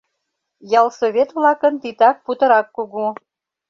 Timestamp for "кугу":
2.75-3.05